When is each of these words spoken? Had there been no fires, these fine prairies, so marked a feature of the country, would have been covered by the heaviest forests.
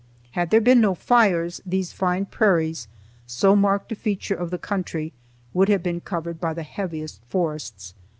Had 0.31 0.49
there 0.49 0.59
been 0.61 0.81
no 0.81 0.95
fires, 0.95 1.61
these 1.63 1.93
fine 1.93 2.25
prairies, 2.25 2.87
so 3.27 3.55
marked 3.55 3.91
a 3.91 3.95
feature 3.95 4.33
of 4.33 4.49
the 4.49 4.57
country, 4.57 5.13
would 5.53 5.69
have 5.69 5.83
been 5.83 6.01
covered 6.01 6.41
by 6.41 6.55
the 6.55 6.63
heaviest 6.63 7.21
forests. 7.29 7.93